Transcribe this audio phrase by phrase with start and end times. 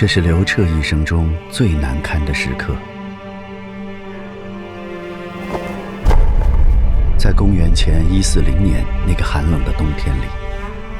[0.00, 2.74] 这是刘彻一生中最难堪的时刻。
[7.18, 10.22] 在公元前一四零年那个寒冷的冬天里，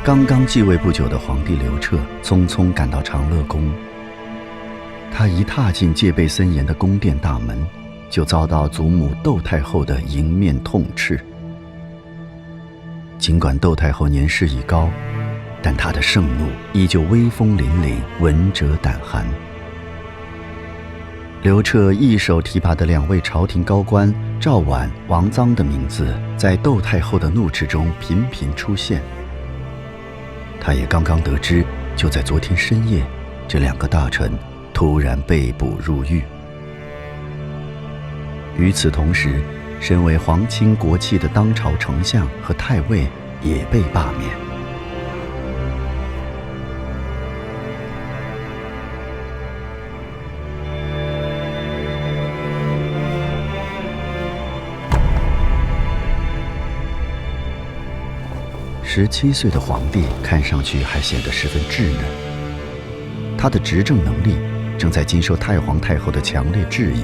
[0.05, 3.73] 刚刚继位不久的皇帝刘彻匆匆赶到长乐宫。
[5.11, 7.57] 他一踏进戒备森严的宫殿大门，
[8.11, 11.19] 就遭到祖母窦太后的迎面痛斥。
[13.17, 14.91] 尽管窦太后年事已高，
[15.63, 19.27] 但他的盛怒依旧威风凛凛，闻者胆寒。
[21.43, 29.01] 刘彻一手提拔的两位朝廷高官赵婉、王臧的名字，在窦太后的怒斥中频频出现。
[30.61, 31.65] 他也刚刚得知，
[31.97, 33.03] 就在昨天深夜，
[33.49, 34.31] 这两个大臣
[34.75, 36.23] 突然被捕入狱。
[38.59, 39.41] 与此同时，
[39.81, 43.07] 身为皇亲国戚的当朝丞相和太尉
[43.43, 44.50] 也被罢免。
[58.93, 64.35] 十七岁的皇帝看上去还显得十分稚嫩，他的执政能力
[64.77, 67.03] 正在经受太皇太后的强烈质疑。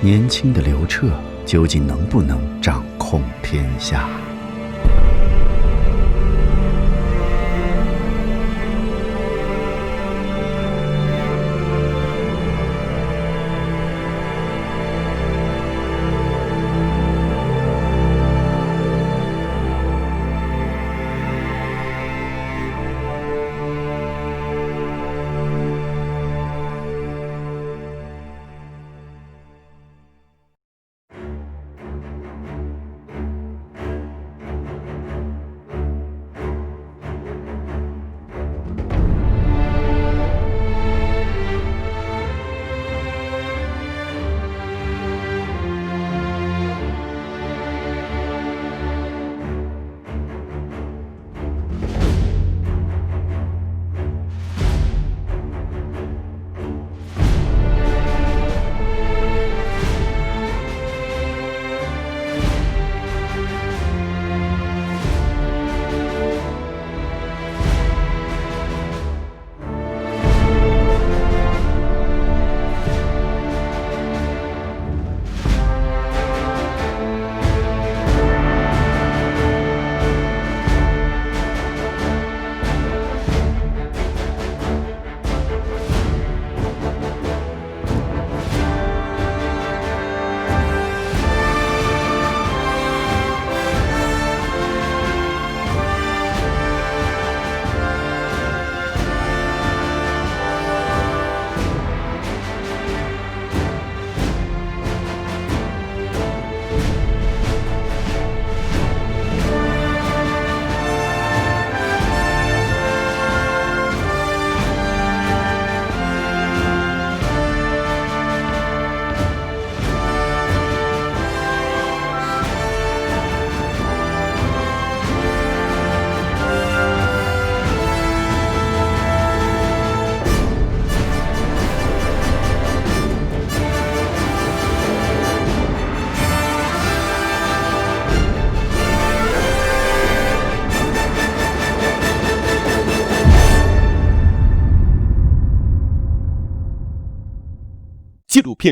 [0.00, 1.08] 年轻的刘彻
[1.44, 4.08] 究竟能不能掌控天下？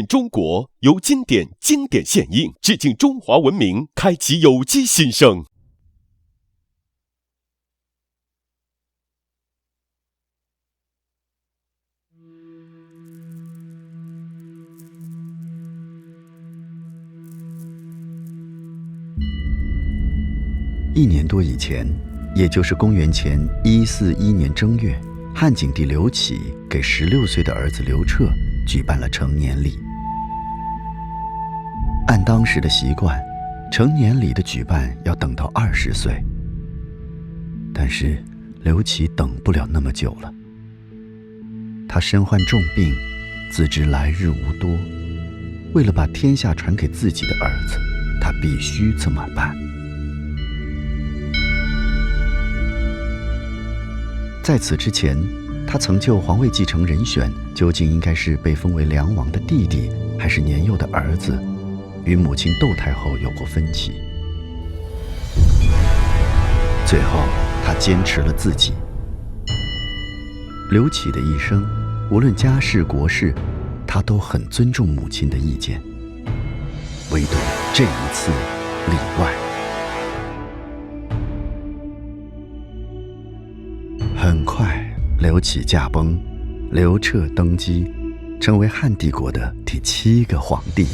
[0.07, 5.45] 《中国》由经典经典献映，致敬中华文明，开启有机新生。
[20.95, 21.87] 一年多以前，
[22.35, 24.99] 也就是公元前一四一年正月，
[25.35, 26.39] 汉景帝刘启
[26.69, 28.29] 给十六岁的儿子刘彻。
[28.67, 29.86] 举办了成年礼。
[32.17, 33.23] 按当时的习惯，
[33.71, 36.25] 成年礼的举办要等到二十岁。
[37.75, 38.25] 但是
[38.63, 40.33] 刘启等不了那么久了。
[41.87, 42.95] 他身患重病，
[43.53, 44.71] 自知来日无多，
[45.75, 47.77] 为了把天下传给自己的儿子，
[48.19, 49.55] 他必须这么办。
[54.43, 55.15] 在此之前。
[55.69, 61.37] 他曾就皇位继承人选究竟应该是被封为梁王的弟弟，还是年幼的儿子，
[62.07, 63.93] 与母亲窦太后有过分歧。
[66.87, 67.19] 最后，
[67.65, 68.73] 他坚持了自己。
[70.71, 71.67] 刘启的一生，
[72.11, 73.35] 无论家事国事，
[73.87, 75.83] 他都很尊重母亲的意见，
[77.11, 77.35] 唯独
[77.75, 78.31] 这一次
[78.89, 79.33] 例外。
[84.17, 84.81] 很快，
[85.19, 86.17] 刘启驾崩，
[86.71, 87.93] 刘彻登基，
[88.41, 90.87] 成为汉帝国的第七个皇帝。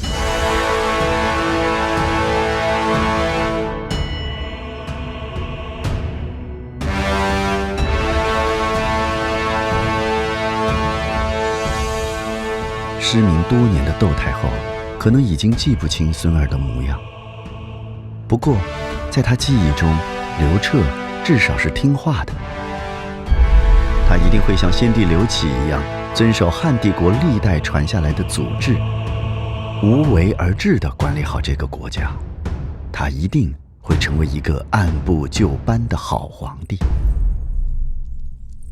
[13.12, 14.48] 失明多年的窦太后，
[14.98, 16.98] 可能已经记不清孙儿的模样。
[18.26, 18.56] 不过，
[19.10, 19.94] 在她记忆中，
[20.40, 20.82] 刘彻
[21.22, 22.32] 至少是听话的。
[24.08, 25.82] 他一定会像先帝刘启一样，
[26.14, 28.78] 遵守汉帝国历代传下来的祖制，
[29.82, 32.10] 无为而治地管理好这个国家。
[32.90, 36.78] 他一定会成为一个按部就班的好皇帝。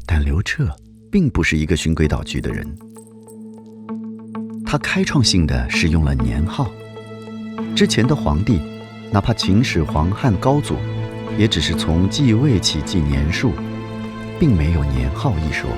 [0.06, 0.74] 但刘彻
[1.12, 2.66] 并不是一个循规蹈矩的人。
[4.70, 6.70] 他开创性的使用了年号，
[7.74, 8.62] 之前的皇帝，
[9.10, 10.76] 哪怕秦始皇、汉高祖，
[11.36, 13.52] 也只是从继位起记年数，
[14.38, 15.68] 并没有年号一说。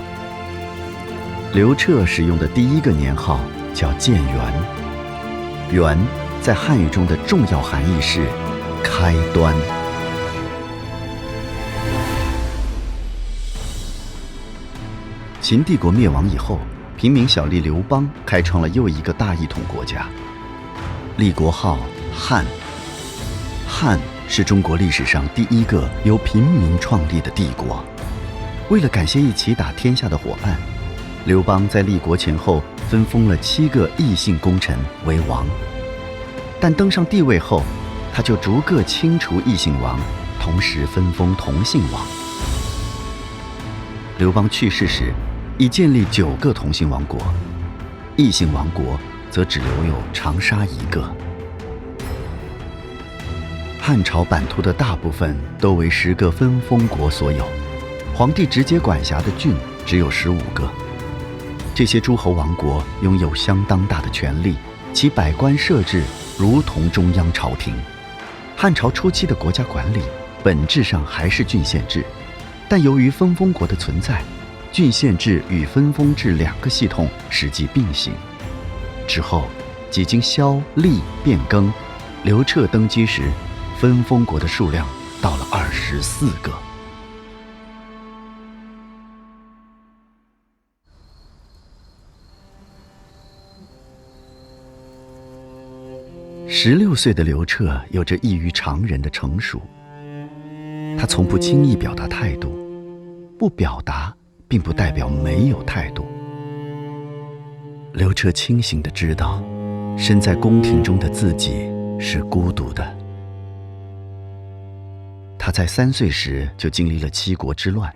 [1.54, 3.40] 刘彻使用的第一个年号
[3.72, 4.52] 叫建元，
[5.72, 5.98] 元
[6.42, 8.26] 在汉语中的重要含义是
[8.84, 9.54] 开端。
[15.40, 16.58] 秦帝国灭亡以后。
[17.02, 20.06] 平民小吏刘邦开创了又一个大一统国家，
[21.16, 21.80] 立国号
[22.14, 22.44] 汉。
[23.66, 27.84] 汉是中国历史上第一个由平民创立的帝国。
[28.68, 30.56] 为了感谢一起打天下的伙伴，
[31.24, 35.44] 刘邦在立国前后分封了七个异姓功臣为王。
[36.60, 37.64] 但登上帝位后，
[38.14, 39.98] 他就逐个清除异姓王，
[40.40, 42.00] 同时分封同姓王。
[44.18, 45.12] 刘邦去世时。
[45.58, 47.20] 已建立九个同姓王国，
[48.16, 48.98] 异姓王国
[49.30, 51.04] 则只留有长沙一个。
[53.78, 57.46] 汉朝版图的大部分都为十个分封国所有，
[58.14, 59.54] 皇帝直接管辖的郡
[59.84, 60.68] 只有十五个。
[61.74, 64.56] 这些诸侯王国拥有相当大的权力，
[64.92, 66.02] 其百官设置
[66.38, 67.74] 如同中央朝廷。
[68.56, 70.00] 汉朝初期的国家管理
[70.42, 72.04] 本质上还是郡县制，
[72.68, 74.22] 但由于分封国的存在。
[74.72, 78.14] 郡县制与分封制两个系统实际并行。
[79.06, 79.46] 之后，
[79.90, 81.70] 几经萧厉变更，
[82.24, 83.30] 刘彻登基时，
[83.78, 84.88] 分封国的数量
[85.20, 86.50] 到了二十四个。
[96.48, 99.60] 十六岁的刘彻有着异于常人的成熟，
[100.98, 102.54] 他从不轻易表达态度，
[103.38, 104.14] 不表达。
[104.52, 106.04] 并不代表没有态度。
[107.94, 109.42] 刘彻清醒的知道，
[109.96, 112.86] 身在宫廷中的自己是孤独的。
[115.38, 117.90] 他在三岁时就经历了七国之乱，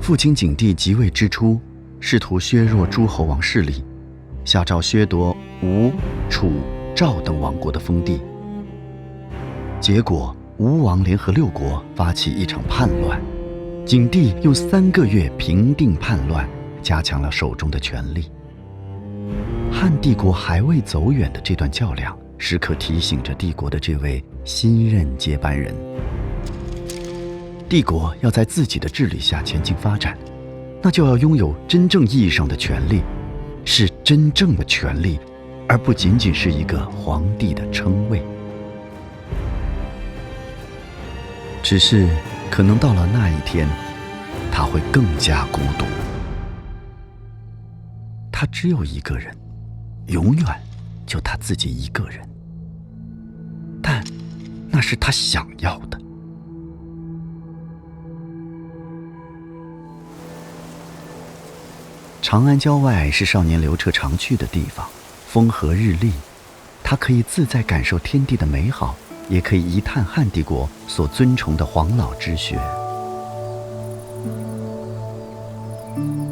[0.00, 1.60] 父亲景帝即位之初，
[2.00, 3.84] 试图削弱诸侯王势力，
[4.42, 5.92] 下诏削夺吴、
[6.30, 6.50] 楚、
[6.96, 8.22] 赵等王国的封地。
[9.82, 13.20] 结果，吴王联合六国发起一场叛乱。
[13.86, 16.48] 景帝用三个月平定叛乱，
[16.82, 18.30] 加强了手中的权力。
[19.70, 25.74] 汉帝国还未走远的这段较量，时刻提醒着帝国的这位新任接班人：
[27.68, 30.16] 帝国要在自己的治理下前进发展，
[30.80, 33.02] 那就要拥有真正意义上的权力，
[33.66, 35.18] 是真正的权力，
[35.68, 38.22] 而不仅仅是一个皇帝的称谓。
[41.62, 42.08] 只是。
[42.50, 43.68] 可能到了那一天，
[44.52, 45.84] 他会更加孤独。
[48.30, 49.36] 他只有一个人，
[50.06, 50.46] 永远
[51.06, 52.20] 就他自己一个人。
[53.82, 54.04] 但
[54.68, 56.00] 那是他想要的。
[62.22, 64.88] 长安郊外是少年刘彻常去的地方，
[65.26, 66.12] 风和日丽，
[66.82, 68.96] 他可以自在感受天地的美好。
[69.28, 72.58] 也可以一探汉帝国所尊崇的黄老之学。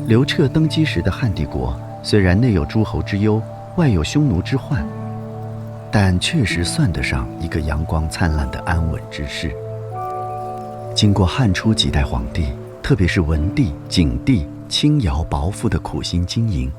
[0.06, 3.40] 刘彻登基时的汉帝国，虽然内有诸侯之忧，
[3.76, 4.86] 外有匈奴之患，
[5.90, 9.54] 但确实算得上一个阳光灿烂的安稳之世。
[10.94, 12.48] 经过汉初几代皇帝，
[12.82, 16.70] 特别是文帝、景帝、轻徭薄赋的苦心经营，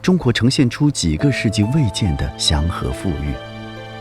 [0.00, 3.51] 中国呈现出几个世纪未见的祥和富裕。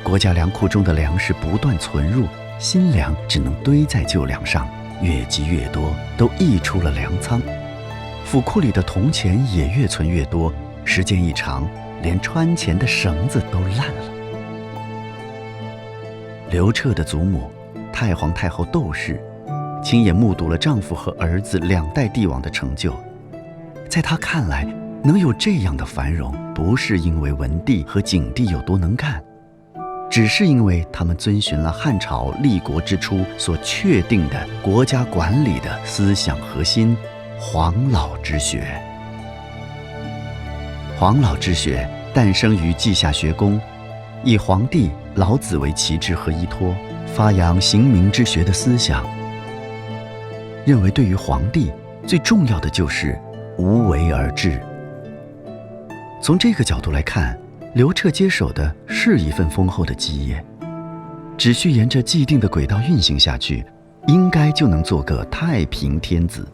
[0.03, 2.27] 国家粮库中的粮食不断存入，
[2.60, 4.67] 新粮只能堆在旧粮上，
[5.01, 7.41] 越积越多，都溢出了粮仓。
[8.25, 10.51] 府库里的铜钱也越存越多，
[10.84, 11.67] 时间一长，
[12.01, 14.12] 连穿钱的绳子都烂了。
[16.50, 17.50] 刘彻的祖母，
[17.93, 19.22] 太皇太后窦氏，
[19.84, 22.93] 亲眼目睹了丈夫和儿子两代帝王的成就，
[23.88, 24.65] 在她看来，
[25.03, 29.24] 能有这样的繁荣，不是因为文帝和景帝有多能干。
[30.12, 36.98] 只是因为他们遵循了汉朝立国之初所确定的国家管理的思想核心——
[37.39, 38.62] 黄老之学。
[41.00, 43.58] 黄老之学诞生于稷下学宫，
[44.25, 46.75] 以皇帝老子为旗帜和依托，
[47.08, 49.06] 发扬刑民之学的思想。
[50.65, 51.72] 认为对于皇帝
[52.06, 53.18] 最重要的就是
[53.58, 54.62] 无为而治。
[56.22, 57.39] 从这个角度来看。
[57.74, 60.44] 刘彻接手的是一份丰厚的基业，
[61.38, 63.66] 只需沿着既定的轨道运行下去，
[64.08, 66.46] 应该就能做个太平天子。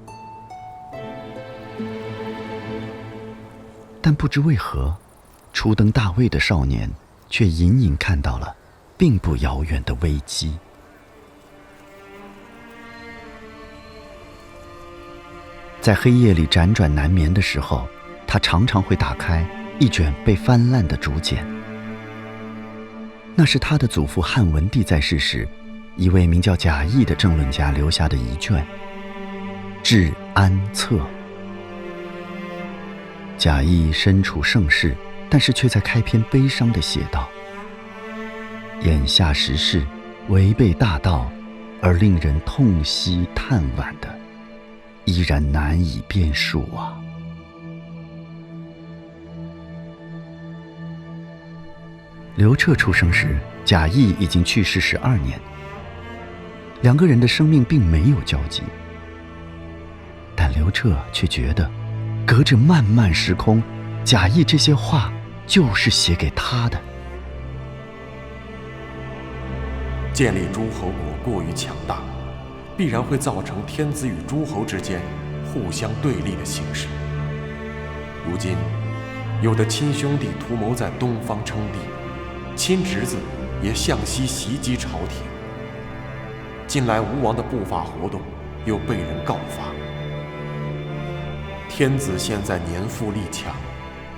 [4.00, 4.96] 但不知为何，
[5.54, 6.88] 初登大位的少年
[7.32, 8.56] 却隐隐看到了
[8.96, 10.56] 并不遥远的危机。
[15.82, 17.88] 在黑夜里辗转难眠的时候，
[18.28, 19.44] 他常常会打开。
[19.80, 21.46] 一卷被翻烂的竹简，
[23.36, 25.48] 那是他的祖父汉文帝在世时，
[25.96, 28.58] 一位名叫贾谊的政论家留下的遗卷
[29.84, 30.96] 《治安策》。
[33.38, 34.96] 贾谊身处盛世，
[35.30, 37.30] 但是却在开篇悲伤地写道
[38.82, 39.86] ：“眼下时事
[40.30, 41.32] 违背大道，
[41.82, 44.10] 而令人痛惜叹惋的，
[45.06, 47.00] 依然难以辨数啊。”
[52.38, 55.40] 刘彻出生时，贾谊已经去世十二年。
[56.84, 58.62] 两个人的生命并没有交集，
[60.36, 61.68] 但刘彻却觉得，
[62.28, 63.60] 隔着漫漫时空，
[64.06, 65.12] 贾谊这些话
[65.48, 66.80] 就是写给他的。
[70.14, 72.02] 建立诸侯国过于强大，
[72.78, 75.02] 必然会造成天子与诸侯之间
[75.44, 76.86] 互相对立的形势。
[78.30, 78.56] 如今，
[79.42, 81.80] 有的亲兄弟图谋在东方称帝。
[82.58, 83.16] 亲侄子
[83.62, 85.22] 也向西袭击朝廷。
[86.68, 88.20] 近来吴王的不法活动
[88.66, 89.72] 又被人告发。
[91.70, 93.54] 天子现在年富力强，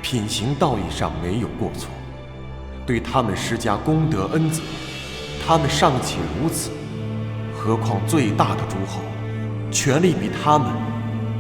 [0.01, 1.89] 品行道义上没有过错，
[2.87, 4.61] 对他们施加功德恩泽，
[5.45, 6.71] 他们尚且如此，
[7.53, 9.01] 何况最大的诸侯，
[9.69, 10.71] 权力比他们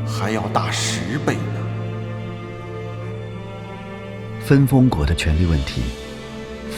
[0.05, 1.59] 还要大十倍呢？
[4.41, 5.81] 分封国的权力问题。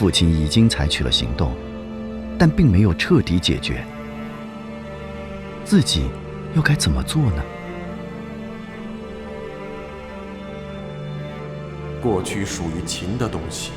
[0.02, 1.52] 父亲已经采取了行动，
[2.36, 3.84] 但并没有彻底解决。
[5.64, 6.06] 自己
[6.56, 7.42] 又该怎么做呢？
[12.02, 13.70] 过去属于秦的东西，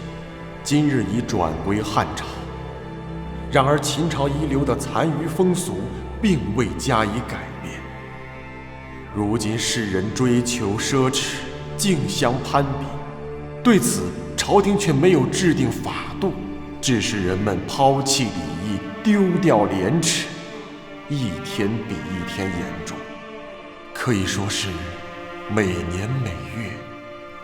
[0.63, 2.25] 今日已转归汉朝。
[3.51, 5.75] 然而秦朝遗留的残余风俗，
[6.19, 7.79] 并未加以改变。
[9.13, 11.35] 如今世人追求奢侈，
[11.77, 12.87] 竞相攀比，
[13.63, 14.01] 对此。
[14.37, 16.04] 朝廷却没有制定法，
[16.85, 20.27] 致使人们抛弃礼仪、丢掉廉耻，
[21.09, 22.95] 一天比一天严重，
[23.91, 24.67] 可以说是
[25.51, 26.69] 每年每月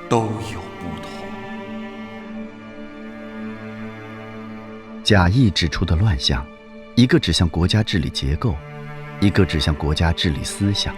[0.07, 1.10] 都有不同。
[5.03, 6.45] 贾谊指出的乱象，
[6.93, 8.55] 一个指向国家治理结构，
[9.19, 10.95] 一个指向国家治理思想，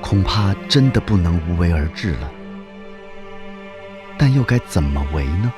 [0.00, 2.30] 恐怕真的不能无为而治了。
[4.18, 5.52] 但又该怎么为呢？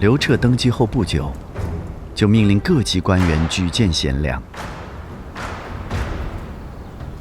[0.00, 1.30] 刘彻登基后不久，
[2.14, 4.40] 就命令各级官员举荐贤良。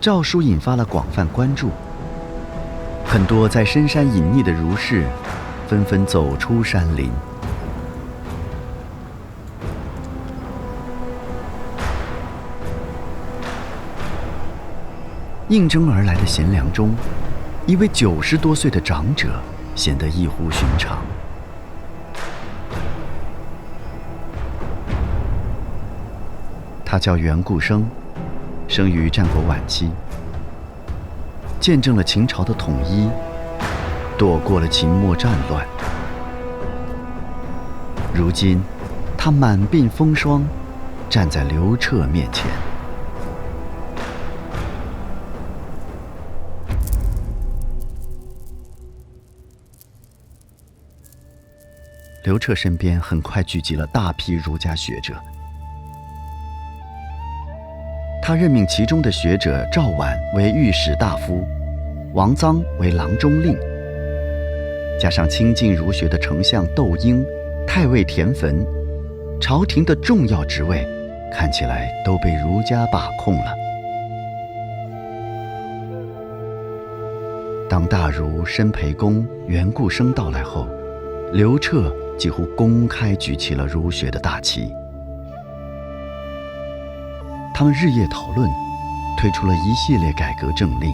[0.07, 1.69] 诏书引发了广泛关注，
[3.05, 5.05] 很多在深山隐匿的儒士
[5.67, 7.11] 纷纷走出山林。
[15.49, 16.95] 应征而来的贤良中，
[17.65, 19.41] 一位九十多岁的长者
[19.75, 20.99] 显得异乎寻常。
[26.85, 27.85] 他叫袁固生。
[28.67, 29.89] 生于战国晚期，
[31.59, 33.09] 见证了秦朝的统一，
[34.17, 35.65] 躲过了秦末战乱。
[38.13, 38.61] 如今，
[39.17, 40.45] 他满鬓风霜，
[41.09, 42.45] 站在刘彻面前。
[52.23, 55.15] 刘彻身边很快聚集了大批儒家学者。
[58.27, 61.47] 他任命其中的学者赵绾为御史大夫，
[62.13, 63.57] 王臧为郎中令，
[64.99, 67.25] 加上亲近儒学的丞相窦婴、
[67.65, 68.53] 太尉田汾，
[69.39, 70.85] 朝廷的重要职位
[71.31, 73.55] 看起来都被儒家把控了。
[77.69, 80.67] 当大儒申培公、袁固生到来后，
[81.31, 84.75] 刘彻几乎公开举起了儒学的大旗。
[87.59, 88.47] 他们日夜讨论，
[89.17, 90.93] 推出了一系列改革政令，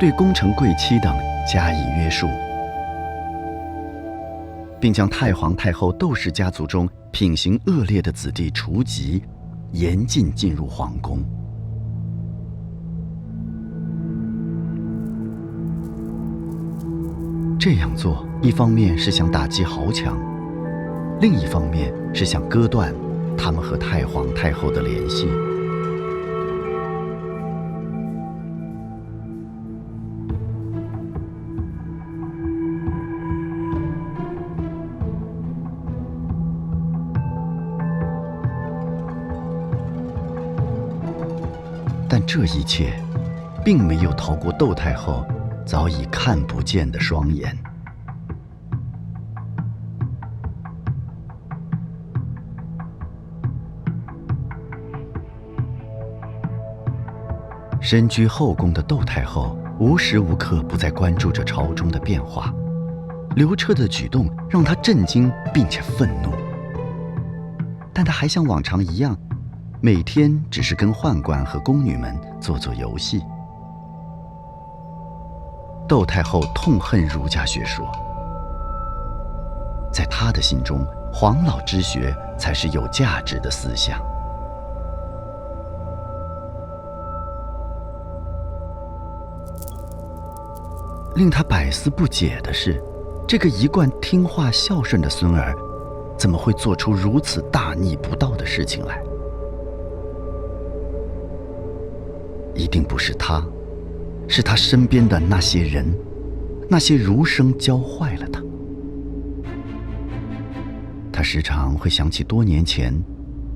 [0.00, 1.14] 对功臣贵戚等
[1.46, 2.26] 加以约束，
[4.80, 9.22] 并将太皇太后窦氏家族中品行恶劣的子弟除籍，
[9.72, 11.18] 严禁进入皇宫。
[17.60, 20.16] 这样做，一方面是想打击豪强，
[21.20, 22.94] 另一方面是想割断。
[23.38, 25.26] 他们和太皇太后的联系，
[42.06, 42.92] 但这一切，
[43.64, 45.24] 并没有逃过窦太后
[45.64, 47.56] 早已看不见的双眼。
[57.90, 62.52] 身居后宫的窦太后无时无刻不在关注着朝中的变化，
[63.34, 66.28] 刘彻的举动让她震惊并且愤怒，
[67.94, 69.16] 但她还像往常一样，
[69.80, 73.22] 每天只是跟宦官和宫女们做做游戏。
[75.88, 77.90] 窦太后痛恨儒家学说，
[79.90, 83.98] 在她的心中，黄老之学才是有价值的思想。
[91.18, 92.80] 令他百思不解的是，
[93.26, 95.52] 这个一贯听话孝顺的孙儿，
[96.16, 99.02] 怎么会做出如此大逆不道的事情来？
[102.54, 103.44] 一定不是他，
[104.28, 105.92] 是他身边的那些人，
[106.68, 108.40] 那些儒生教坏了他。
[111.12, 112.94] 他时常会想起多年前，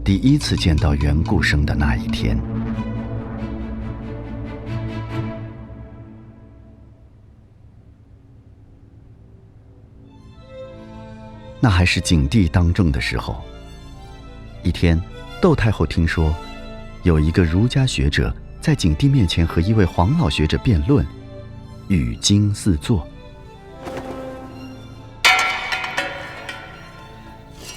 [0.03, 2.37] 第一次见到袁固生的那一天。
[11.65, 13.41] 那还是景帝当政的时候。
[14.65, 15.01] 一天，
[15.41, 16.35] 窦太后听说，
[17.05, 21.07] 有一个儒家学者在景帝面前和一位黄老学者辩论，
[21.87, 23.07] 语惊四座。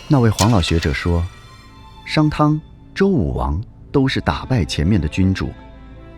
[0.08, 1.24] 那位黄老学者说
[2.08, 2.60] ：“商汤、
[2.96, 5.54] 周武王都是打败前面的君主，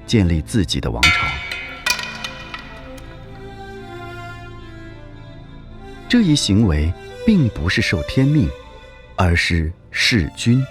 [0.06, 1.28] 建立自己的王朝。
[6.08, 6.90] 这一行为。”
[7.28, 8.50] 并不是受天命，
[9.18, 10.66] 而是弑君。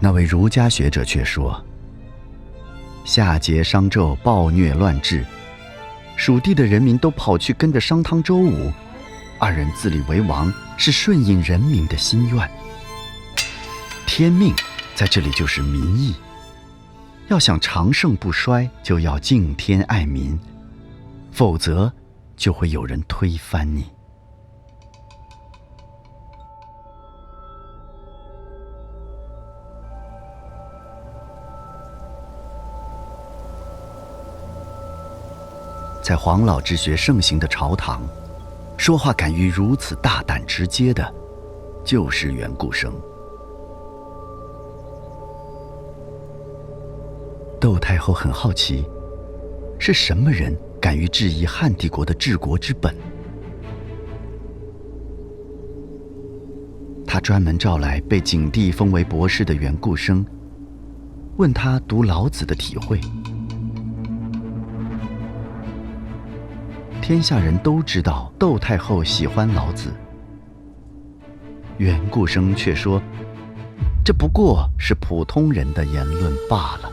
[0.00, 1.64] 那位儒家学者却说
[3.06, 5.24] ：“夏桀、商纣暴虐乱治，
[6.16, 8.72] 蜀地的人民都跑去跟着商汤、周武，
[9.38, 12.50] 二人自立为王，是顺应人民的心愿。
[14.06, 14.52] 天命
[14.96, 16.16] 在这里就是民意。”
[17.28, 20.38] 要想长盛不衰，就要敬天爱民，
[21.30, 21.90] 否则
[22.36, 23.86] 就会有人推翻你。
[36.02, 38.02] 在黄老之学盛行的朝堂，
[38.76, 41.14] 说话敢于如此大胆直接的，
[41.84, 42.92] 就是袁固生。
[47.62, 48.84] 窦太后很好奇，
[49.78, 52.92] 是什么人敢于质疑汉帝国的治国之本？
[57.06, 60.26] 他专门召来被景帝封为博士的袁固生，
[61.36, 63.00] 问他读老子的体会。
[67.00, 69.92] 天下人都知道窦太后喜欢老子，
[71.78, 73.00] 袁固生却说，
[74.04, 76.90] 这不过是普通人的言论罢了。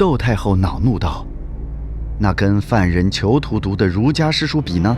[0.00, 1.26] 窦太后恼怒道
[2.18, 4.96] ：“那跟犯人囚徒读的儒家诗书比呢？”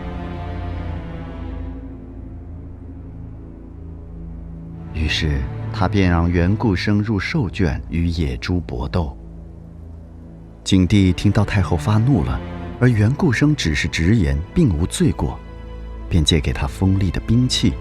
[4.94, 5.40] 于是
[5.72, 9.18] 他便让袁固生入兽圈与野猪搏斗。
[10.62, 12.40] 景帝听到太后发怒了，
[12.78, 15.36] 而袁固生只是直言并无罪过，
[16.08, 17.72] 便借给他锋利的兵器。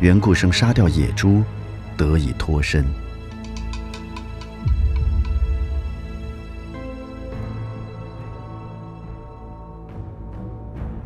[0.00, 1.44] 袁固生杀掉野猪，
[1.96, 2.84] 得以脱身。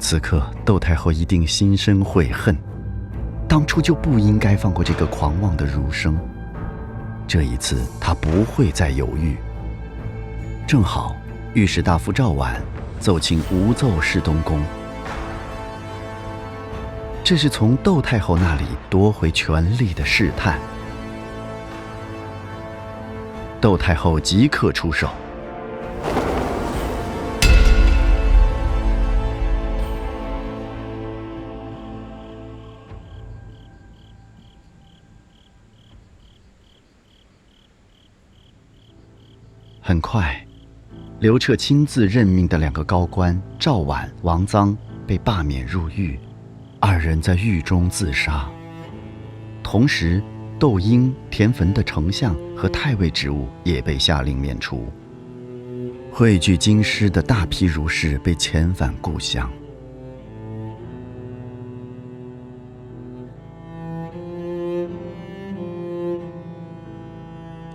[0.09, 2.57] 此刻，窦太后一定心生悔恨，
[3.49, 6.17] 当初就不应该放过这个狂妄的儒生。
[7.27, 9.37] 这一次，她不会再犹豫。
[10.65, 11.17] 正好，
[11.55, 12.55] 御史大夫赵绾
[13.01, 14.63] 奏请无奏侍东宫，
[17.25, 20.57] 这是从窦太后那里夺回权力的试探。
[23.61, 25.11] 窦太后即刻出手。
[39.89, 40.45] 很快，
[41.21, 46.19] 刘彻亲自任命的两个高官赵绾、王臧被罢免入狱，
[46.81, 48.51] 二人在狱中自杀。
[49.63, 50.21] 同时，
[50.59, 54.93] 窦婴、田汾的丞相和太尉职务也被下令免除。
[56.11, 59.49] 汇聚京师的大批儒士被遣返故乡。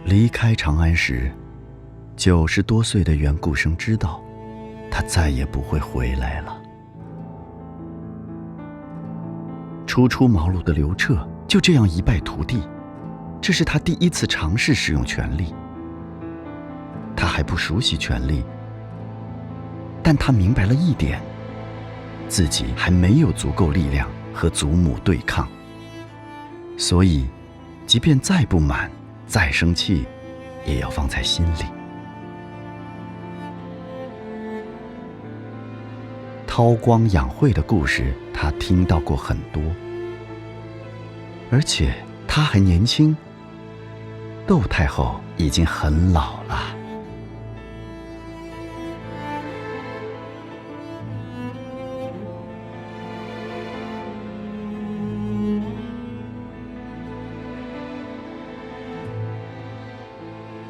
[0.04, 1.32] 离开长安时。
[2.15, 4.21] 九十多岁的袁固生知道，
[4.91, 6.62] 他再也不会回来了。
[9.88, 12.62] 初出茅庐的刘彻就这样一败涂地，
[13.41, 15.54] 这是他第一次尝试使用权力。
[17.15, 18.43] 他还不熟悉权力，
[20.04, 21.19] 但他明白了一点：
[22.28, 25.47] 自己还没有足够力量和祖母对抗。
[26.78, 27.26] 所以，
[27.86, 28.89] 即便再不满、
[29.26, 30.06] 再生气，
[30.65, 31.65] 也要放在心里。
[36.54, 39.64] 韬光养晦的故事，他听到过很多，
[41.50, 41.94] 而且
[42.28, 43.16] 他还年轻。
[44.46, 46.76] 窦太后已经很老了。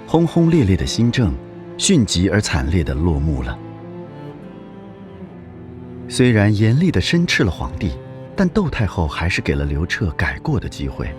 [0.06, 1.34] 轰轰烈烈的新政，
[1.76, 3.58] 迅疾而惨烈的落幕了。
[6.12, 7.93] 虽然严厉地申斥了皇帝，
[8.36, 11.10] 但窦太后还是给了刘彻改过的机会。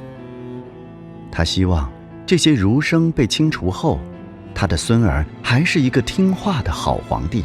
[1.30, 1.90] 他希望
[2.26, 3.98] 这些儒生被清除后，
[4.54, 7.42] 他的孙儿还是一个听话的好皇帝。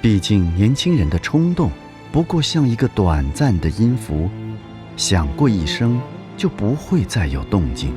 [0.00, 1.68] 毕竟年轻人的冲动
[2.12, 4.30] 不过像一个短暂的音符，
[4.96, 6.00] 响过一声
[6.36, 7.92] 就不会再有动静。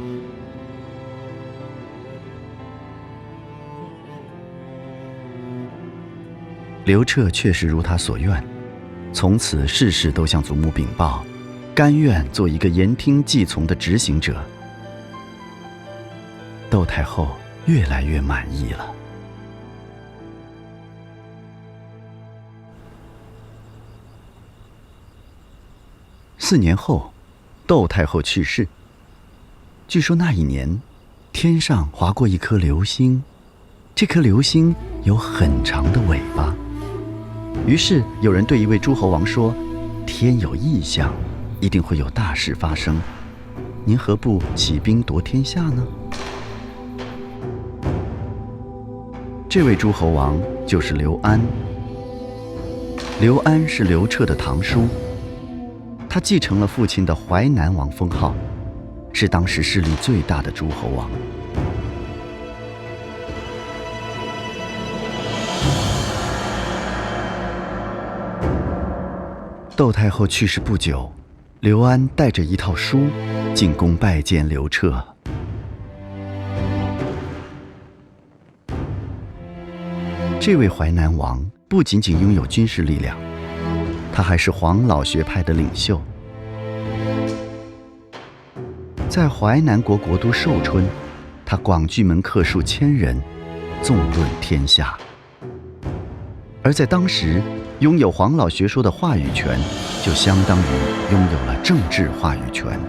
[6.85, 8.43] 刘彻确实如他所愿，
[9.13, 11.25] 从此事事都向祖母禀报，
[11.73, 14.43] 甘愿做一个言听计从的执行者。
[16.69, 17.29] 窦太后
[17.67, 18.93] 越来越满意了。
[26.37, 27.13] 四年后，
[27.65, 28.67] 窦太后去世。
[29.87, 30.81] 据说那一年，
[31.31, 33.23] 天上划过一颗流星，
[33.95, 36.53] 这颗流星有很长的尾巴。
[37.65, 39.55] 于是有人对一位诸侯王说
[40.05, 41.13] ：“天有异象，
[41.59, 42.99] 一定会有大事发生。
[43.85, 45.85] 您何不起兵夺天下呢？”
[49.47, 51.39] 这位诸侯王就是刘安。
[53.21, 54.87] 刘安是刘彻的堂叔，
[56.09, 58.35] 他继承了父亲的淮南王封号，
[59.13, 61.09] 是当时势力最大的诸侯王。
[69.75, 71.11] 窦太后去世不久，
[71.59, 73.07] 刘安带着一套书
[73.55, 75.03] 进宫拜见刘彻。
[80.39, 83.17] 这位淮南王不仅仅拥有军事力量，
[84.13, 85.99] 他还是黄老学派的领袖。
[89.09, 90.85] 在淮南国国都寿春，
[91.43, 93.19] 他广聚门客数千人，
[93.81, 94.95] 纵论天下。
[96.65, 97.41] 而在当时，
[97.79, 99.59] 拥有黄老学说的话语权，
[100.01, 102.79] 就相当于拥有了政治话语权。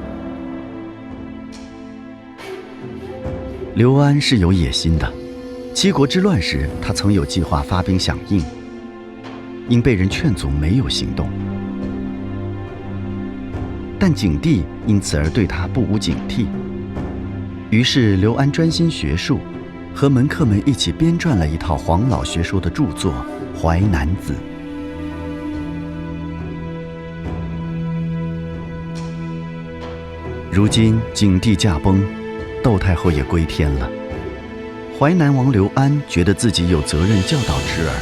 [3.74, 5.12] 刘安是有野心的。
[5.74, 8.40] 七国之乱时，他曾有计划发兵响应，
[9.68, 11.28] 因被人劝阻，没有行动。
[13.98, 16.46] 但景帝因此而对他不无警惕。
[17.70, 19.40] 于是刘安专心学术，
[19.92, 23.12] 和门客们一起编撰了一套黄老学说的著作
[23.60, 24.32] 《淮南子》。
[30.50, 32.04] 如今景帝驾崩，
[32.62, 33.90] 窦太后也归天了。
[34.98, 37.94] 淮南王刘安觉得自己有责任教导侄儿，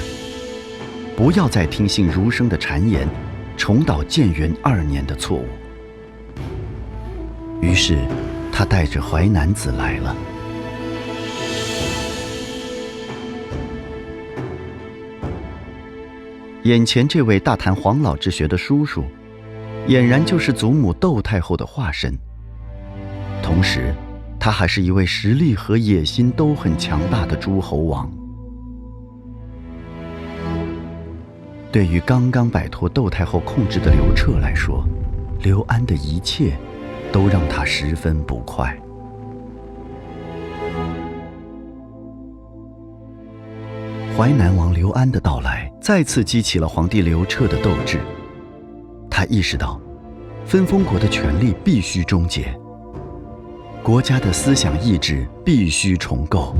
[1.16, 3.08] 不要再听信儒生的谗言，
[3.56, 5.46] 重蹈建元二年的错误。
[7.62, 7.96] 于是，
[8.52, 10.14] 他带着《淮南子》来了。
[16.64, 19.02] 眼前这位大谈黄老之学的叔叔，
[19.88, 22.16] 俨然就是祖母窦太后的化身。
[23.42, 23.92] 同时，
[24.38, 28.08] 他还是一位实力和野心都很强大的诸侯王。
[31.72, 34.86] 对于刚刚摆脱窦太后控制的刘彻来说，
[35.40, 36.56] 刘安的一切
[37.10, 38.78] 都让他十分不快。
[44.14, 47.98] 淮南王刘安的到来，再次激起了皇帝刘彻的斗志。
[49.10, 49.80] 他意识到，
[50.44, 52.54] 分封国的权力必须终结。
[53.82, 56.54] 国家的思想意志必须重构。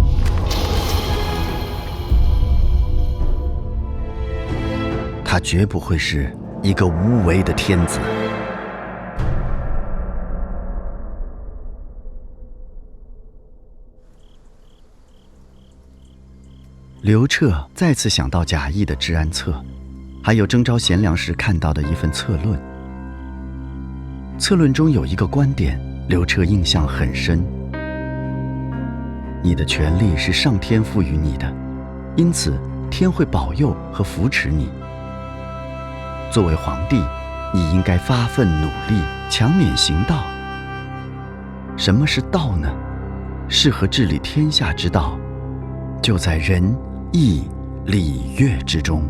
[5.22, 8.00] 他绝不会是一个无为的天子。
[17.02, 19.50] 刘彻再次想到贾谊的《治安策》，
[20.22, 22.56] 还有征召贤良时看到的一份策论。
[24.38, 25.80] 策论中有一个观点。
[26.08, 27.42] 刘彻印象很深。
[29.42, 31.52] 你的权利是上天赋予你的，
[32.16, 32.58] 因此
[32.90, 34.68] 天会保佑和扶持你。
[36.30, 37.00] 作为皇帝，
[37.54, 40.24] 你应该发奋努力，强勉行道。
[41.76, 42.68] 什么是道呢？
[43.48, 45.16] 适合治理天下之道，
[46.02, 46.76] 就在仁
[47.14, 47.42] 义
[47.84, 49.06] 礼乐之中。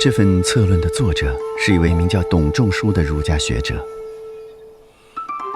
[0.00, 4.01] 这份策论的作者是一位名叫董仲舒的儒家学者。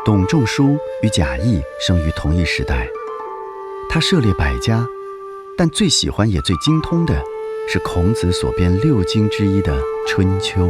[0.07, 2.87] 董仲舒与贾谊生于同一时代，
[3.91, 4.87] 他涉猎百家，
[5.59, 7.21] 但最喜欢也最精通的
[7.69, 9.77] 是孔子所编六经之一的
[10.09, 10.65] 《春秋》。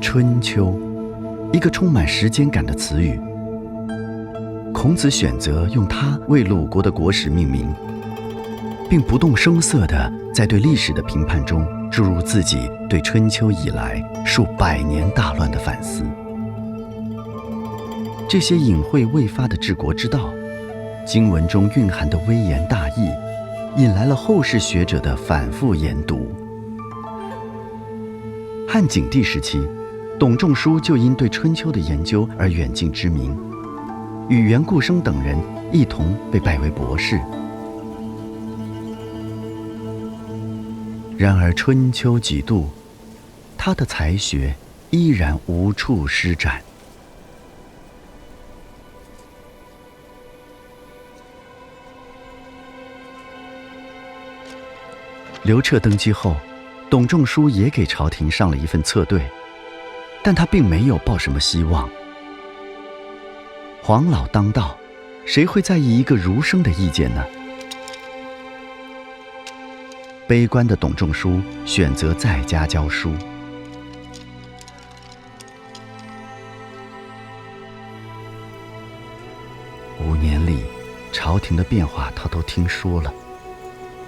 [0.00, 0.76] 春秋，
[1.52, 3.16] 一个充满时间感的词语。
[4.72, 7.72] 孔子选择用它为鲁国的国史命名，
[8.90, 16.02] 并不动声色地在对历史的评判中注入自己对春秋以来数百年大乱的反思。
[18.28, 20.28] 这些隐晦未发的治国之道，
[21.06, 23.08] 经文中蕴含的微言大义，
[23.76, 26.34] 引来了后世学者的反复研读。
[28.68, 29.64] 汉景帝时期，
[30.18, 33.38] 董仲舒就因对春秋的研究而远近知名。
[34.28, 35.38] 与袁固生等人
[35.70, 37.20] 一同被拜为博士。
[41.24, 42.68] 然而春秋几度，
[43.56, 44.54] 他的才学
[44.90, 46.62] 依然无处施展。
[55.44, 56.36] 刘彻登基后，
[56.90, 59.26] 董仲舒也给朝廷上了一份策对，
[60.22, 61.88] 但他并没有抱什么希望。
[63.82, 64.76] 黄老当道，
[65.24, 67.24] 谁会在意一个儒生的意见呢？
[70.26, 73.12] 悲观的董仲舒选择在家教书。
[80.00, 80.64] 五年里，
[81.12, 83.12] 朝廷的变化他都听说了，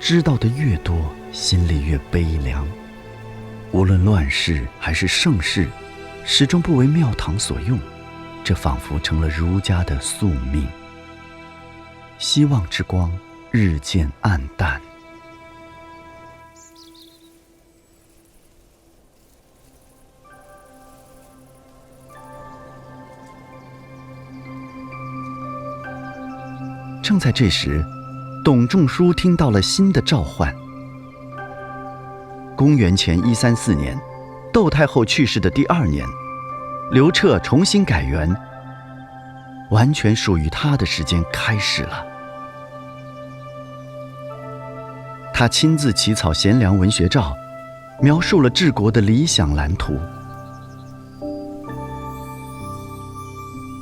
[0.00, 2.66] 知道的越多，心里越悲凉。
[3.72, 5.68] 无论乱世还是盛世，
[6.24, 7.78] 始终不为庙堂所用。
[8.42, 10.66] 这仿佛成了儒家的宿命，
[12.18, 13.12] 希望之光
[13.50, 14.80] 日渐暗淡。
[27.16, 27.82] 正在这时，
[28.44, 30.54] 董仲舒听到了新的召唤。
[32.54, 33.98] 公元前一三四年，
[34.52, 36.06] 窦太后去世的第二年，
[36.92, 38.36] 刘彻重新改元，
[39.70, 42.04] 完全属于他的时间开始了。
[45.32, 47.34] 他亲自起草贤良文学照，
[48.02, 49.98] 描述了治国的理想蓝图。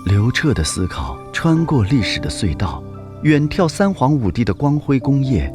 [0.07, 2.81] 刘彻的思考穿过历史的隧道，
[3.24, 5.50] 远眺三皇五帝的光辉功业，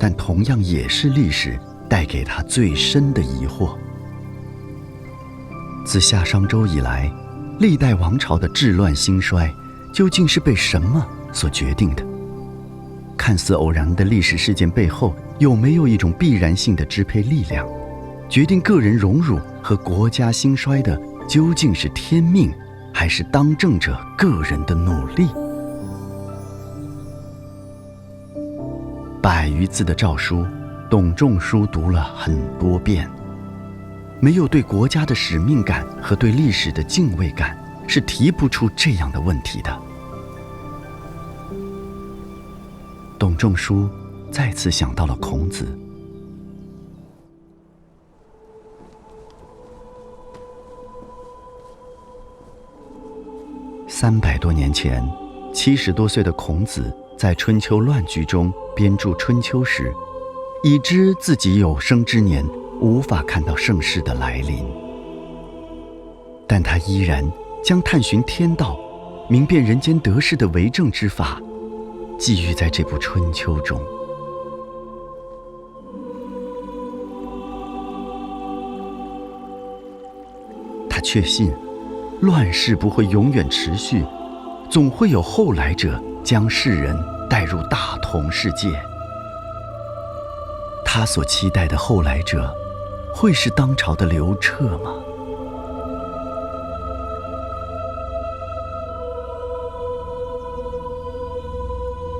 [0.00, 3.76] 但同样也是历史带给他最深的疑惑。
[5.84, 7.12] 自夏商周以来，
[7.60, 9.52] 历代王朝的治乱兴衰，
[9.92, 12.02] 究竟是被什么所决定的？
[13.18, 17.68] 看似偶然的历史事件背后，有没有一种必然性的支配力量，
[18.30, 22.50] 决定个人荣辱和国家兴衰的，究竟是天命？
[22.94, 25.28] 还是当政者个人的努力。
[29.24, 30.46] 百余字的诏书，
[30.90, 33.10] 董仲舒读了很多遍。
[34.20, 37.56] 没有对国家的使命感和对历史的敬畏感，
[37.88, 39.80] 是提不出这样的问题的。
[43.18, 43.88] 董仲舒
[44.30, 45.66] 再次想到了孔子。
[53.88, 55.02] 三百多年前，
[55.50, 59.94] 七十多岁的孔子在春秋乱局中编著《春秋》时，
[60.62, 62.44] 已知自己有生之年
[62.80, 64.64] 无法看到盛世的来临，
[66.46, 67.24] 但他依然
[67.62, 68.78] 将探寻天道、
[69.28, 71.40] 明辨人间得失的为政之法，
[72.18, 73.80] 寄寓在这部《春秋》中。
[80.90, 81.52] 他确信。
[82.20, 84.02] 乱世不会永远持续，
[84.70, 88.82] 总会有后来者将世人带入大同世界。
[90.84, 92.52] 他所期待的后来者，
[93.12, 94.94] 会是当朝的刘彻吗？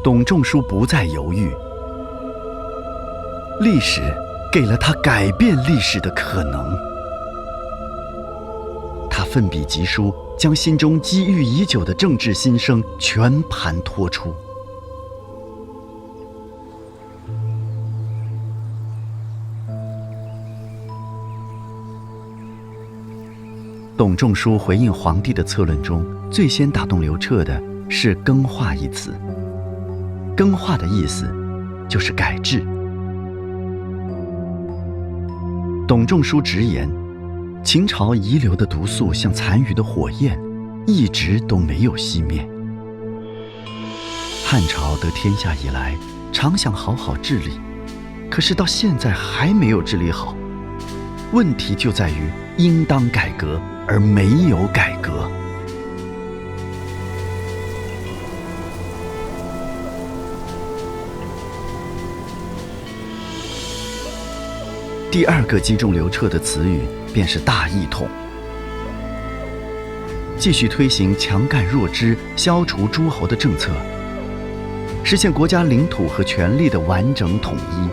[0.02, 1.56] 董仲舒不再犹豫，
[3.60, 4.02] 历史
[4.52, 6.78] 给了他改变历史的可能。
[9.08, 14.34] 他奋笔疾书，将心中积郁已久的政治心声全盘托出。
[23.96, 29.14] 董仲舒回应皇帝的策论中，最先打动刘彻的是“更化”一词。
[30.36, 31.32] 更化的意思，
[31.88, 32.66] 就是改制。
[35.86, 37.03] 董仲舒直言。
[37.64, 40.38] 秦朝遗留的毒素像残余的火焰，
[40.86, 42.46] 一直都没有熄灭。
[44.46, 45.96] 汉朝得天下以来，
[46.30, 47.58] 常想好好治理，
[48.30, 50.36] 可是到现在还没有治理好。
[51.32, 55.28] 问题就在于应当改革而没有改革。
[65.14, 66.80] 第二个击中刘彻的词语。
[67.12, 68.08] 便是大一统，
[70.36, 73.70] 继续推行强干弱支、消除诸侯的政策，
[75.04, 77.88] 实现国家领土和权力的完整统一。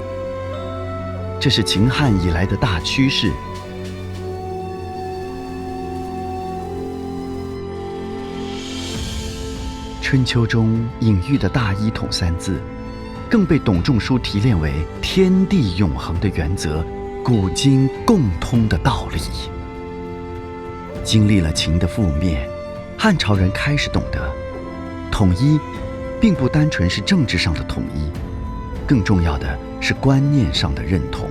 [1.40, 3.32] 这是秦汉以来的大趋势。
[10.02, 12.60] 春秋中隐喻的大一统三字，
[13.30, 16.84] 更被董仲舒提炼为天地永恒的原则。
[17.24, 19.20] 古今共通的道理。
[21.04, 22.50] 经历了秦的覆灭，
[22.98, 24.30] 汉朝人开始懂得，
[25.12, 25.60] 统一，
[26.20, 28.10] 并不单纯是政治上的统一，
[28.88, 31.30] 更重要的是观念上的认同。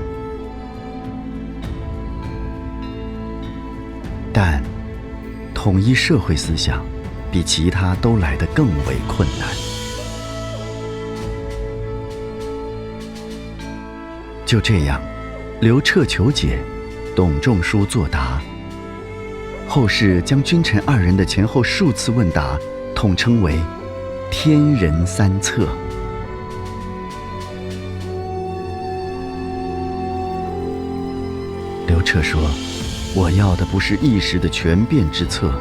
[4.32, 4.62] 但，
[5.52, 6.84] 统一社会思想，
[7.32, 9.48] 比其他都来得更为困难。
[14.46, 15.00] 就这样。
[15.60, 16.58] 刘彻求解，
[17.14, 18.40] 董仲舒作答。
[19.68, 22.58] 后世将君臣二人的前后数次问答
[22.94, 23.60] 统称为
[24.32, 25.68] “天人三策”。
[31.86, 32.40] 刘彻说
[33.14, 35.52] ：“我要的不是一时的权变之策，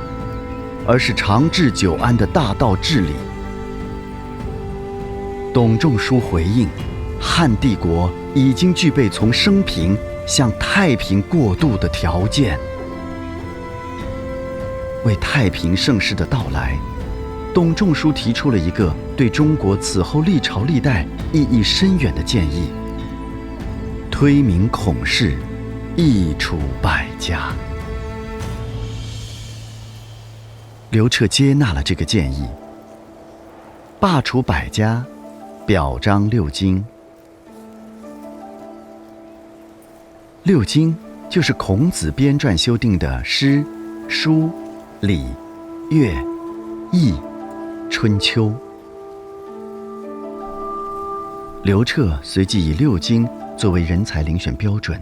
[0.88, 3.12] 而是长治久安的大道治理。”
[5.54, 6.70] 董仲舒回应。
[7.20, 12.58] 汉帝国已经具备从生平向太平过渡的条件。
[15.06, 16.78] 为太平盛世的到来，
[17.54, 22.70] 董仲舒提出了一个对中国此后历朝历代意义深远的建议：
[24.12, 25.38] 推明孔氏，
[25.96, 27.54] 一处百家。
[30.90, 32.46] 刘彻接纳了这个建议，
[34.00, 35.06] 罢黜百家，
[35.66, 36.84] 表彰六经。
[40.50, 40.98] 六经
[41.30, 43.64] 就是孔子编撰修订的诗、
[44.08, 44.50] 书、
[45.02, 45.28] 礼、
[45.92, 46.12] 乐、
[46.92, 47.14] 易、
[47.88, 48.52] 春秋。
[51.62, 55.00] 刘彻随即以六经作为人才遴选标准，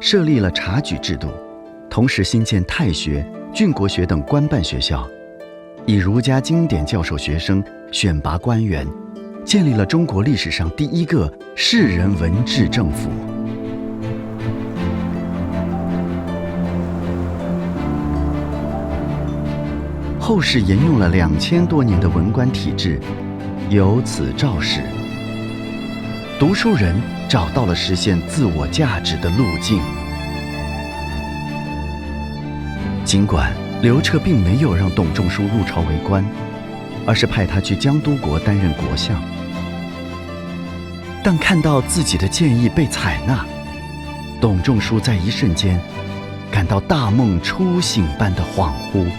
[0.00, 1.28] 设立了察举制度，
[1.90, 3.22] 同时新建太学、
[3.52, 5.06] 郡国学等官办学校，
[5.84, 7.62] 以儒家经典教授学生，
[7.92, 8.86] 选拔官员，
[9.44, 13.10] 建立了中国历史上第一个士人文治政府。
[20.20, 23.00] 后世沿用了两千多年的文官体制，
[23.70, 24.82] 由此肇始。
[26.38, 26.94] 读书人
[27.26, 29.80] 找到了实现自我价值的路径。
[33.02, 33.50] 尽管
[33.80, 36.22] 刘彻并没有让董仲舒入朝为官，
[37.06, 39.20] 而是派他去江都国担任国相，
[41.24, 43.44] 但看到自己的建议被采纳，
[44.38, 45.80] 董仲舒在一瞬间
[46.50, 49.10] 感到大梦初醒般的恍惚。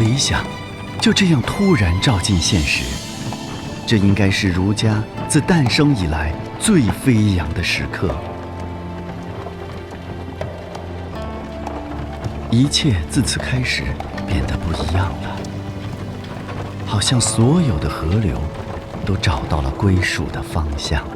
[0.00, 0.42] 理想
[0.98, 2.84] 就这样突然照进现实，
[3.86, 8.14] 这应该是儒家自诞生以来最飞扬的时刻。
[12.50, 13.82] 一切自此开始
[14.26, 15.36] 变得不一样了，
[16.86, 18.40] 好像所有的河流
[19.04, 21.06] 都找到了归属的方向。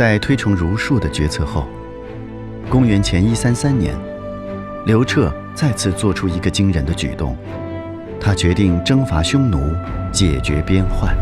[0.00, 1.66] 在推崇儒术的决策后，
[2.70, 3.94] 公元前一三三年，
[4.86, 7.36] 刘彻再次做出一个惊人的举动，
[8.18, 9.58] 他决定征伐匈奴，
[10.10, 11.14] 解决边患。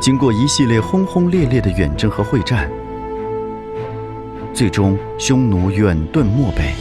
[0.00, 2.70] 经过一系列轰轰烈烈的远征和会战，
[4.54, 6.72] 最终匈奴远遁漠北，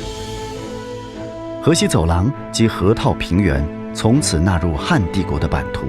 [1.64, 5.88] 河西走廊及河套平原从此纳入汉帝国的版图。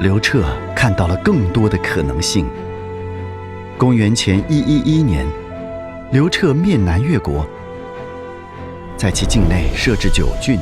[0.00, 0.44] 刘彻
[0.76, 2.46] 看到了更多的可能性。
[3.76, 5.26] 公元前一一一年，
[6.12, 7.44] 刘彻面南越国，
[8.96, 10.60] 在其境内设置九郡。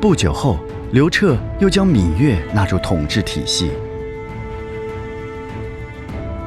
[0.00, 0.60] 不久后，
[0.92, 3.72] 刘彻又将闽越纳入统治体系。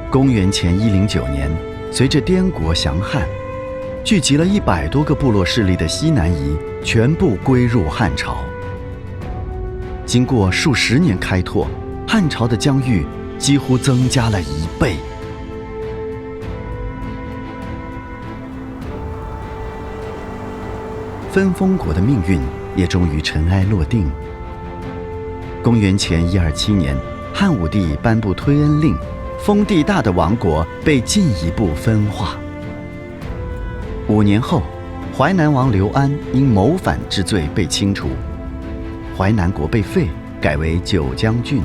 [0.10, 1.52] 公元前一零九年，
[1.92, 3.28] 随着滇国降汉，
[4.06, 8.38] 聚集了一百多个部落势力的西南夷全部归入汉朝。
[10.08, 11.68] 经过数十年开拓，
[12.08, 13.06] 汉朝的疆域
[13.38, 14.96] 几乎增加了一倍。
[21.30, 22.40] 分封国的命运
[22.74, 24.10] 也终于尘埃落定。
[25.62, 26.96] 公元前一二七年，
[27.34, 28.96] 汉武帝颁布推恩令，
[29.38, 32.38] 封地大的王国被进一步分化。
[34.08, 34.64] 五年后，
[35.16, 38.08] 淮南王刘安因谋反之罪被清除。
[39.18, 40.10] 淮南国被废，
[40.40, 41.64] 改为九江郡。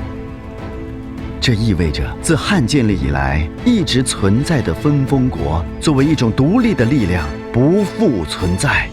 [1.39, 8.89] 这意味着，自汉建立以来一直存在的分封国，作为一种独立的力量，不复存在。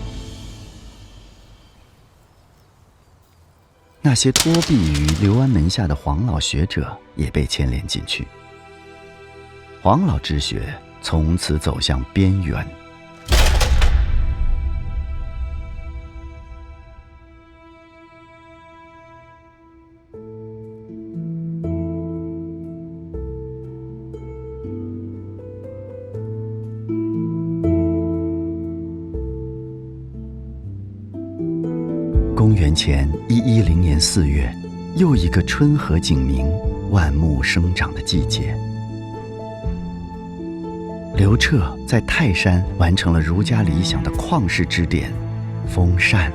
[4.03, 8.29] 那些托庇于刘安门下的黄老学者也被牵连进去。
[9.81, 12.67] 黄老之学从此走向边缘。
[35.01, 36.47] 又一个春和景明、
[36.91, 38.55] 万木生长的季节。
[41.17, 45.11] 刘彻在泰山完成了儒家理想的旷世之典——
[45.67, 46.31] 封禅。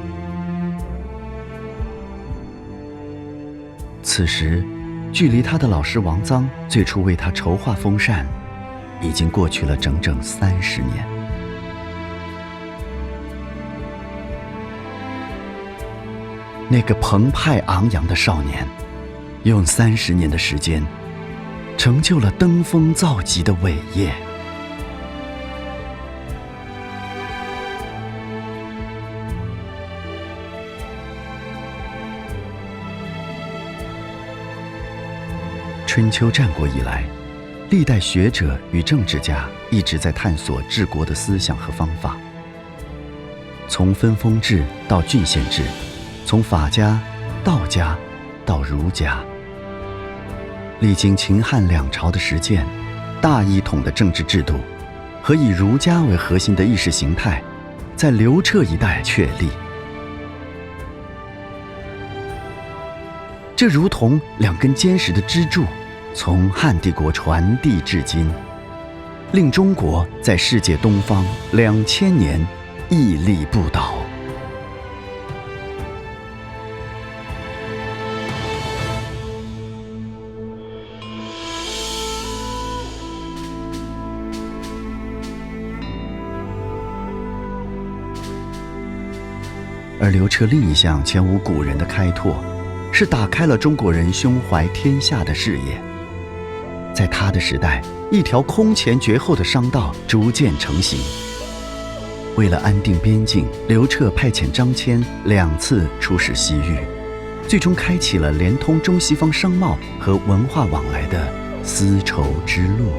[4.01, 4.65] 此时，
[5.13, 8.25] 距离他的老师王臧最初为他筹划封禅，
[8.99, 11.14] 已经过去了整整三十年。
[16.67, 18.67] 那个澎湃昂扬的少年，
[19.43, 20.83] 用三十年的时间，
[21.77, 24.11] 成就了登峰造极的伟业。
[35.85, 37.05] 春秋战国以来，
[37.69, 42.17] 历代学者与政治家一直在探索治国的思想和方法。
[43.67, 45.61] 从分封制到郡县制，
[46.25, 46.99] 从法家、
[47.43, 47.95] 道家
[48.47, 49.23] 到儒家，
[50.79, 52.65] 历经秦汉两朝的实践，
[53.21, 54.55] 大一统的政治制度
[55.21, 57.43] 和以儒家为核心的意识形态，
[57.95, 59.49] 在刘彻一代确立。
[63.55, 65.63] 这如同两根坚实的支柱，
[66.15, 68.27] 从汉帝国传递至今，
[69.31, 72.43] 令中国在世界东方两千年
[72.89, 74.04] 屹立不倒。
[90.05, 92.43] 而刘彻另一项前无古人的开拓。
[92.91, 95.81] 是打开了中国人胸怀天下的视野。
[96.93, 100.97] 在他的时代，一条空前绝后的商道逐渐成型。
[102.37, 106.77] 为了安定边境，刘彻派遣张骞两次出使西域，
[107.49, 111.27] 最终开启了连通中西方商贸和文化往来的
[111.63, 112.93] 丝绸之路。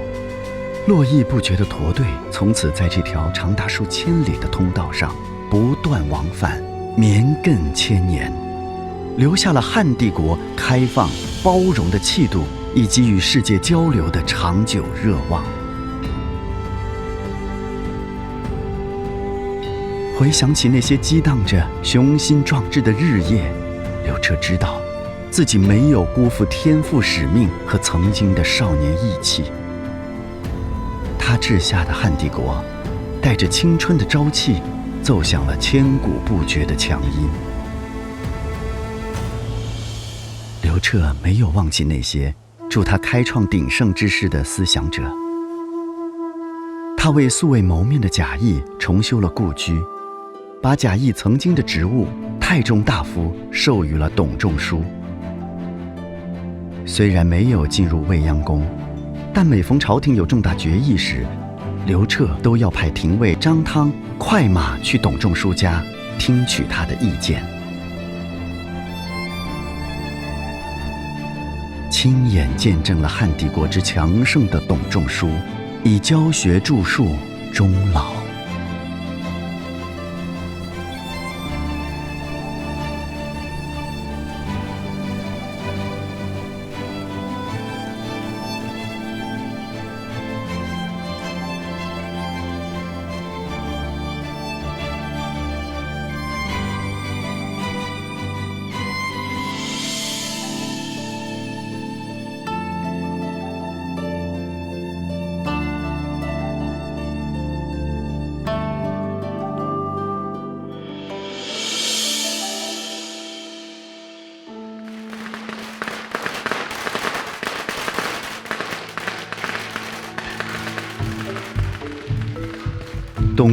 [0.87, 5.17] 络绎不绝的驼队从此在这条长达数千里的通道上
[5.49, 6.63] 不断往返，
[6.97, 8.33] 绵亘千年。
[9.17, 11.09] 留下了汉帝国开放
[11.43, 12.45] 包容的气度，
[12.75, 15.43] 以及与世界交流的长久热望。
[20.19, 23.51] 回想起那些激荡着雄心壮志的日夜，
[24.05, 24.81] 刘彻知道，
[25.31, 29.45] 自己没有辜负天赋使命和曾经的少年意气。
[31.19, 32.63] 他治下的汉帝国，
[33.23, 34.61] 带着青春的朝气，
[35.07, 37.29] 奏响了千古不绝的强音。
[40.65, 42.35] 刘彻没有忘记那些
[42.69, 45.05] 助他开创鼎盛之势的思想者。
[46.97, 49.81] 他为素未谋面的贾谊重修了故居，
[50.61, 52.09] 把贾谊曾经的职务
[52.41, 54.83] 太中大夫授予了董仲舒。
[56.85, 58.67] 虽然没有进入未央宫，
[59.33, 61.25] 但每逢朝廷有重大决议时，
[61.87, 65.81] 刘彻都要派廷尉张汤快马去董仲舒家，
[66.19, 67.45] 听取他的意见。
[71.89, 75.31] 亲眼见证了汉帝国之强盛的董仲舒，
[75.85, 77.15] 以教学著述
[77.55, 78.16] 终老。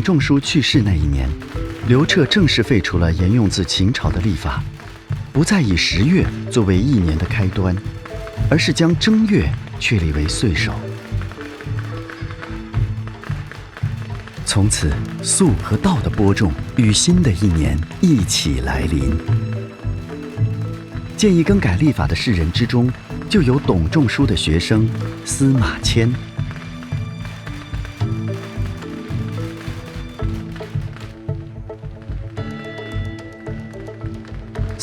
[0.03, 1.29] 仲舒去世那一年，
[1.87, 4.61] 刘彻正式废除了沿用自秦朝的历法，
[5.31, 7.73] 不再以十月作为一年的开端，
[8.49, 9.49] 而是将正月
[9.79, 10.73] 确立为岁首。
[14.45, 14.91] 从此，
[15.23, 19.17] 肃和道的播种与新的一年一起来临。
[21.15, 22.91] 建议更改历法的士人之中，
[23.29, 24.87] 就有董仲舒的学生
[25.23, 26.13] 司马迁。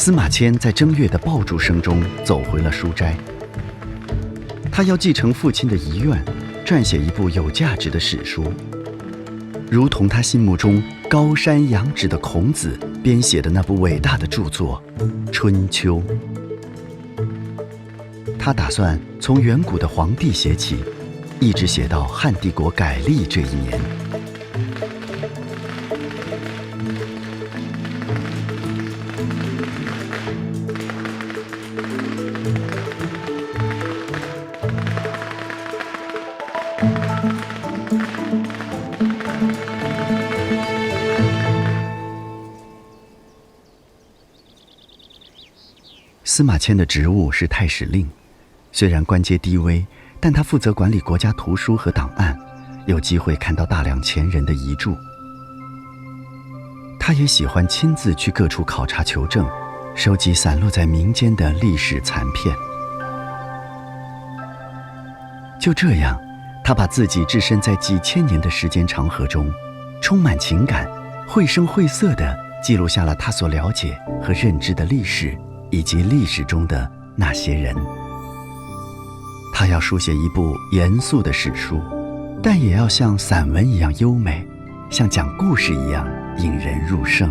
[0.01, 3.15] 司马迁在正月的爆竹声中走回了书斋。
[4.73, 6.25] 他要继承父亲的遗愿，
[6.65, 8.51] 撰写一部有价值的史书，
[9.71, 14.83] 如同他心目中高山仰止的孔子编写的那部伟大的著作
[15.31, 16.03] 《春秋》。
[18.39, 20.79] 他打算从远古的黄帝写起，
[21.41, 23.79] 一直写到汉帝国改立这一年。
[46.41, 48.09] 司马迁的职务是太史令，
[48.73, 49.87] 虽然官阶低微，
[50.19, 52.35] 但他负责管理国家图书和档案，
[52.87, 54.93] 有机会看到大量前人的遗著。
[56.99, 59.47] 他也喜欢亲自去各处考察求证，
[59.95, 62.57] 收集散落在民间的历史残片。
[65.61, 66.19] 就这样，
[66.65, 69.53] 他把自己置身在几千年的时间长河中，
[70.01, 70.89] 充满情感，
[71.29, 75.37] 绘声绘色地记录下了他所了解和认知的历史，
[75.71, 77.75] 以及历史中的那些人。
[79.55, 81.81] 他要书写一部严肃的史书，
[82.43, 84.47] 但也要像散文一样优美，
[84.91, 86.09] 像讲故事一样。
[86.39, 87.31] 引人入胜。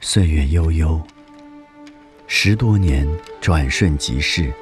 [0.00, 1.00] 岁月悠悠，
[2.36, 3.08] 十多年
[3.40, 4.52] 转瞬即逝。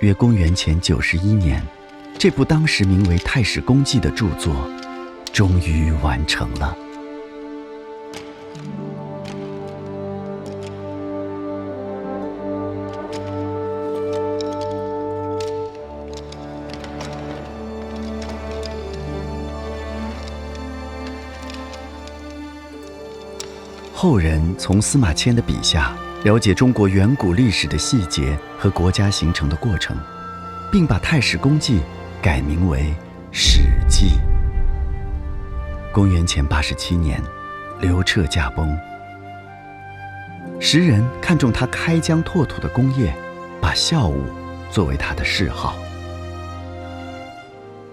[0.00, 1.62] 约公元前九十一年，
[2.18, 4.56] 这部当时名为《太史公记》的著作，
[5.30, 6.74] 终于完成了。
[23.92, 25.94] 后人从司马迁的笔下
[26.24, 29.94] 了解中国远古历史的细节和国家形成的过程，
[30.72, 31.76] 并把《太史公记》
[32.22, 32.80] 改名为
[33.30, 34.06] 《史记》。
[35.92, 37.22] 公元前八十七年，
[37.78, 38.74] 刘彻驾崩，
[40.58, 43.14] 时人看中他开疆拓土的功业，
[43.60, 44.24] 把孝武
[44.70, 45.76] 作为他的谥号，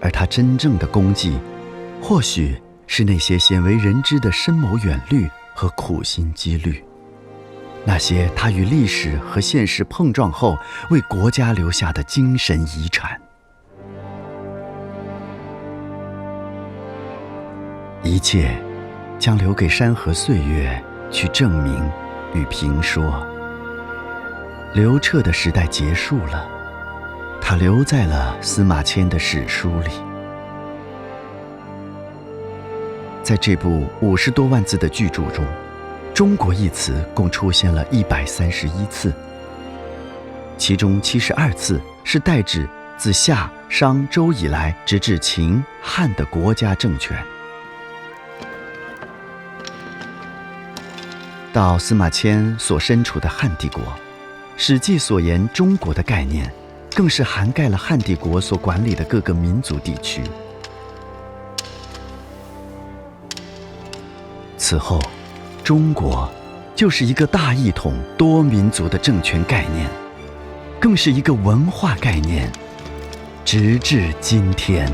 [0.00, 1.36] 而他真正的功绩，
[2.00, 5.28] 或许是那些鲜为人知的深谋远虑。
[5.54, 6.82] 和苦心积虑，
[7.84, 10.56] 那些他与历史和现实碰撞后
[10.90, 13.20] 为国家留下的精神遗产，
[18.02, 18.56] 一切
[19.18, 21.90] 将留给山河岁月去证明
[22.34, 23.26] 与评说。
[24.74, 26.48] 刘彻的时代结束了，
[27.40, 29.90] 他留在了司马迁的史书里。
[33.22, 35.44] 在这部五十多万字的巨著中
[36.14, 39.12] ，“中国”一词共出现了一百三十一次，
[40.58, 47.16] 其中七十二次是代指自夏、商、周以来直至秦、汉的国家政权。
[51.52, 53.82] 到司马迁所身处的汉帝国，
[54.56, 56.50] 《史记》所言“中国”的概念，
[56.94, 60.22] 更是涵盖了汉帝国所管理的各个民族地区。
[64.56, 64.98] 此后，
[65.64, 66.28] 中国
[66.74, 69.88] 就是一个大一统、多民族的政权概念，
[70.80, 72.50] 更是一个文化概念，
[73.44, 74.92] 直至今天。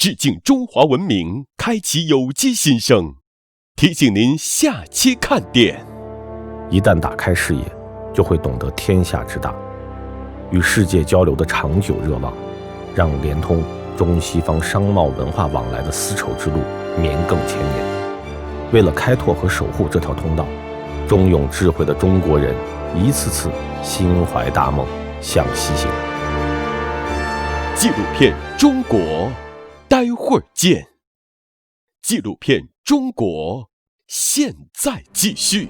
[0.00, 3.16] 致敬中华文明，开启有机新生。
[3.76, 5.84] 提醒您下期看点。
[6.70, 7.62] 一旦打开视野，
[8.14, 9.54] 就会懂得天下之大，
[10.50, 12.32] 与世界交流的长久热望，
[12.94, 13.62] 让连通
[13.94, 16.60] 中西方商贸文化往来的丝绸之路
[16.98, 17.84] 绵亘千年。
[18.72, 20.46] 为了开拓和守护这条通道，
[21.06, 22.54] 忠勇智慧的中国人
[22.96, 23.50] 一次次
[23.82, 24.86] 心怀大梦，
[25.20, 25.90] 向西行。
[27.76, 28.98] 纪录片《中国》，
[29.90, 30.86] 待会儿见。
[32.00, 33.64] 纪录片《中国》，
[34.06, 35.68] 现在继续。